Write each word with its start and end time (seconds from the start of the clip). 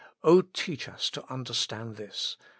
O 0.23 0.41
teach 0.41 0.89
us 0.89 1.11
to 1.11 1.31
understand 1.31 1.95
this. 1.95 2.35